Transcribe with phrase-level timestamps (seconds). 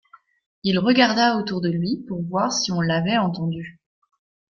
[0.63, 3.79] Il regarda autour de lui pour voir si on l’avait entendu.